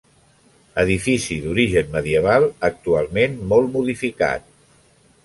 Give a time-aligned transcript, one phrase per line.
[0.83, 4.49] Edifici d'origen medieval actualment molt modificat.